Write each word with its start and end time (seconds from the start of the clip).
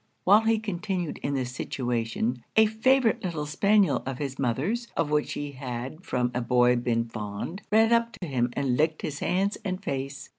While 0.23 0.45
he 0.45 0.57
continued 0.57 1.19
in 1.19 1.35
this 1.35 1.51
situation, 1.53 2.43
a 2.55 2.65
favourite 2.65 3.23
little 3.23 3.45
spaniel 3.45 4.01
of 4.03 4.17
his 4.17 4.39
mother's, 4.39 4.87
of 4.97 5.11
which 5.11 5.33
he 5.33 5.51
had 5.51 6.03
from 6.03 6.31
a 6.33 6.41
boy 6.41 6.75
been 6.77 7.05
fond, 7.07 7.61
ran 7.71 7.93
up 7.93 8.11
to 8.13 8.25
him 8.27 8.49
and 8.53 8.77
licked 8.77 9.03
his 9.03 9.19
hands 9.19 9.59
and 9.63 9.83
face. 9.83 10.27